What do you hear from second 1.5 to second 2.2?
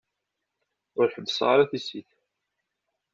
ara tissit.